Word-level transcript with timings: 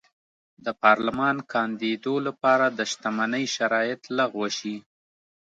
د 0.65 0.67
پارلمان 0.83 1.35
کاندېدو 1.53 2.15
لپاره 2.27 2.65
د 2.77 2.79
شتمنۍ 2.91 3.45
شرایط 3.55 4.01
لغوه 4.17 4.49
شي. 4.57 4.75